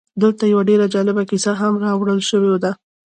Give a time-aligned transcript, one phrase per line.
[0.21, 2.71] دلته یوه ډېره جالبه کیسه هم راوړل شوې ده